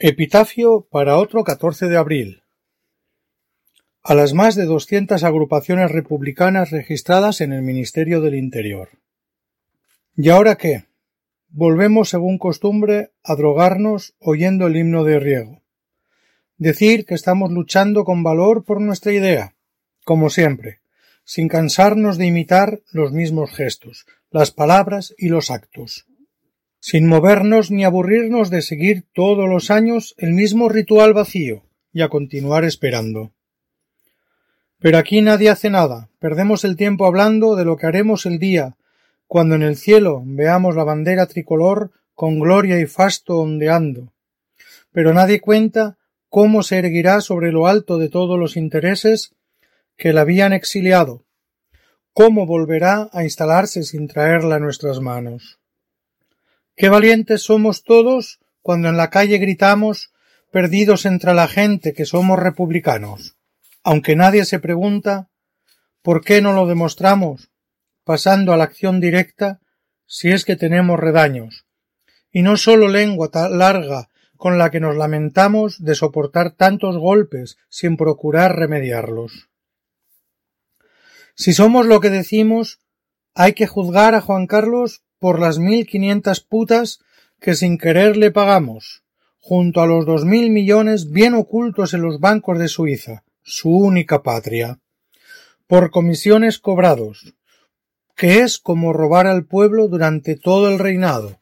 [0.00, 2.42] Epitafio para otro 14 de abril.
[4.02, 8.88] A las más de doscientas agrupaciones republicanas registradas en el Ministerio del Interior.
[10.16, 10.86] ¿Y ahora qué?
[11.48, 15.62] Volvemos, según costumbre, a drogarnos oyendo el himno de riego.
[16.56, 19.54] Decir que estamos luchando con valor por nuestra idea,
[20.04, 20.80] como siempre,
[21.22, 26.08] sin cansarnos de imitar los mismos gestos, las palabras y los actos
[26.86, 31.62] sin movernos ni aburrirnos de seguir todos los años el mismo ritual vacío
[31.94, 33.32] y a continuar esperando.
[34.80, 38.76] Pero aquí nadie hace nada, perdemos el tiempo hablando de lo que haremos el día,
[39.26, 44.12] cuando en el cielo veamos la bandera tricolor con gloria y fasto ondeando.
[44.92, 45.96] Pero nadie cuenta
[46.28, 49.34] cómo se erguirá sobre lo alto de todos los intereses
[49.96, 51.24] que la habían exiliado,
[52.12, 55.58] cómo volverá a instalarse sin traerla a nuestras manos.
[56.76, 60.12] Qué valientes somos todos cuando en la calle gritamos,
[60.50, 63.36] perdidos entre la gente, que somos republicanos,
[63.84, 65.28] aunque nadie se pregunta
[66.02, 67.50] por qué no lo demostramos,
[68.02, 69.60] pasando a la acción directa,
[70.06, 71.64] si es que tenemos redaños,
[72.32, 77.56] y no sólo lengua tan larga con la que nos lamentamos de soportar tantos golpes
[77.68, 79.48] sin procurar remediarlos.
[81.36, 82.80] Si somos lo que decimos,
[83.34, 87.00] hay que juzgar a Juan Carlos por las mil quinientas putas
[87.40, 89.02] que sin querer le pagamos,
[89.38, 94.22] junto a los dos mil millones bien ocultos en los bancos de Suiza, su única
[94.22, 94.80] patria,
[95.66, 97.34] por comisiones cobrados,
[98.16, 101.40] que es como robar al pueblo durante todo el reinado,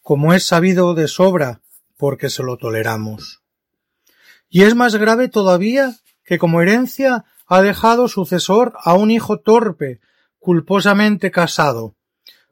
[0.00, 1.60] como es sabido de sobra,
[1.96, 3.42] porque se lo toleramos.
[4.48, 10.00] Y es más grave todavía que como herencia ha dejado sucesor a un hijo torpe,
[10.38, 11.94] culposamente casado,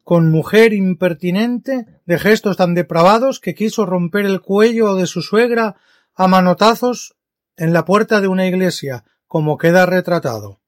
[0.07, 5.75] con mujer impertinente, de gestos tan depravados que quiso romper el cuello de su suegra
[6.15, 7.17] a manotazos
[7.57, 10.61] en la puerta de una iglesia, como queda retratado.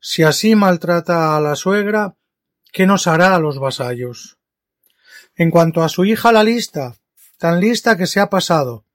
[0.00, 2.16] Si así maltrata a la suegra,
[2.72, 4.38] ¿qué nos hará a los vasallos?
[5.34, 6.94] En cuanto a su hija la lista,
[7.36, 8.86] tan lista que se ha pasado,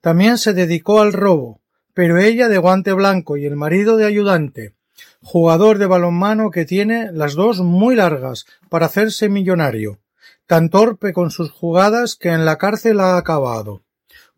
[0.00, 1.60] también se dedicó al robo,
[1.92, 4.76] pero ella de guante blanco y el marido de ayudante,
[5.20, 9.98] jugador de balonmano que tiene las dos muy largas para hacerse millonario,
[10.46, 13.82] tan torpe con sus jugadas que en la cárcel ha acabado.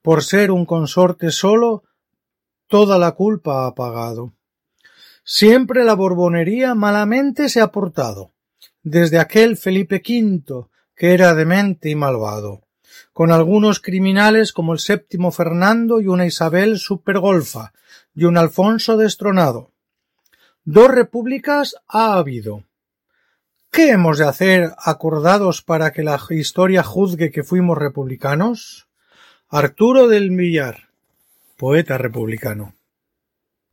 [0.02, 1.82] Por ser un consorte solo,
[2.68, 4.32] toda la culpa ha pagado.
[5.24, 8.32] Siempre la borbonería malamente se ha portado,
[8.84, 12.62] desde aquel Felipe V, que era demente y malvado,
[13.12, 17.72] con algunos criminales como el séptimo Fernando y una Isabel supergolfa,
[18.14, 19.72] y un Alfonso destronado
[20.68, 22.64] Dos repúblicas ha habido.
[23.70, 28.88] ¿Qué hemos de hacer acordados para que la historia juzgue que fuimos republicanos?
[29.48, 30.88] Arturo del Millar,
[31.56, 32.74] poeta republicano.